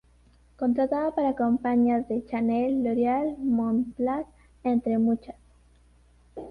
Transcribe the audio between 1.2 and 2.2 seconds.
campañas